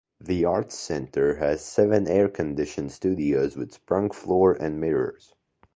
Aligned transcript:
The 0.19 0.45
Arts 0.45 0.73
Centre 0.79 1.35
has 1.35 1.63
seven 1.63 2.07
air 2.07 2.27
conditioned 2.27 2.91
studios 2.91 3.55
with 3.55 3.71
sprung 3.73 4.09
floor 4.09 4.53
and 4.53 4.79
mirrors. 4.81 5.35